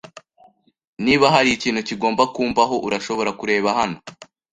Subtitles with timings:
[1.05, 3.97] Niba hari ikintu kigomba kumbaho, urashobora kureba hano.